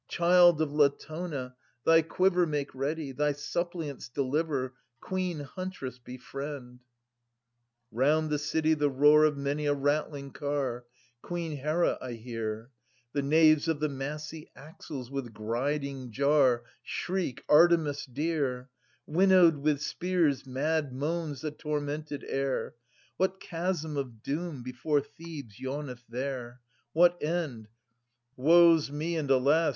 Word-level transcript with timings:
Child 0.07 0.63
of 0.63 0.73
Latona, 0.73 1.55
thy 1.85 2.01
quiver 2.01 2.47
Make 2.47 2.73
ready: 2.73 3.11
thy 3.11 3.33
suppliants 3.33 4.09
deliver— 4.09 4.73
Queen 4.99 5.41
huntress, 5.41 5.99
befriend! 5.99 6.79
150 7.91 7.91
{Str. 7.91 7.91
2) 7.91 7.95
Round 7.99 8.29
the 8.31 8.39
city 8.39 8.73
the 8.73 8.89
roar 8.89 9.25
of 9.25 9.37
many 9.37 9.67
a 9.67 9.75
rattling 9.75 10.31
car, 10.31 10.85
Queen 11.21 11.51
Hera, 11.57 11.99
I 12.01 12.13
hear! 12.13 12.71
The 13.13 13.21
naves 13.21 13.67
of 13.67 13.79
the 13.79 13.89
massy 13.89 14.49
axles 14.55 15.11
with 15.11 15.35
griding 15.35 16.09
jar 16.09 16.63
Shriek, 16.81 17.43
Artemis 17.47 18.07
dear 18.07 18.61
I 18.61 18.65
Winnowed 19.11 19.57
with 19.57 19.83
spears 19.83 20.47
mad 20.47 20.91
moans 20.93 21.41
the 21.41 21.51
tormented 21.51 22.23
air! 22.27 22.73
What 23.17 23.39
chasm 23.39 23.97
of 23.97 24.23
doom 24.23 24.63
before 24.63 25.01
Thebes 25.01 25.59
yawneth 25.59 26.05
there? 26.09 26.61
What 26.93 27.21
end— 27.21 27.67
woe*s 28.35 28.89
me 28.89 29.15
and 29.15 29.29
alas 29.29 29.69